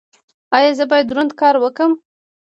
[0.55, 1.91] ایا زه باید دروند کار وکړم؟